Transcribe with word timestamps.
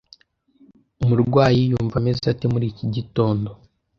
Umurwayi 1.03 1.61
yumva 1.71 1.95
ameze 2.01 2.23
ate 2.33 2.45
muri 2.53 2.65
iki 2.71 2.85
gitondo? 2.95 3.49